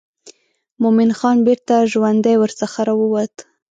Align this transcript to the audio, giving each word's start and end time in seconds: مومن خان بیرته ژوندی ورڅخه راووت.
مومن 0.81 1.09
خان 1.19 1.37
بیرته 1.45 1.75
ژوندی 1.91 2.35
ورڅخه 2.39 2.81
راووت. 2.87 3.33